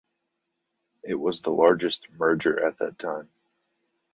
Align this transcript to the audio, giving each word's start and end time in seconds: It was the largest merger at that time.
It 1.03 1.13
was 1.13 1.41
the 1.41 1.51
largest 1.51 2.09
merger 2.09 2.65
at 2.65 2.79
that 2.79 2.97
time. 2.97 3.29